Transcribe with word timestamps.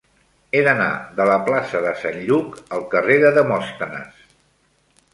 He 0.53 0.61
d'anar 0.67 0.87
de 1.19 1.27
la 1.33 1.35
plaça 1.51 1.83
de 1.85 1.93
Sant 2.01 2.19
Lluc 2.31 2.59
al 2.79 2.89
carrer 2.97 3.23
de 3.29 3.35
Demòstenes. 3.39 4.29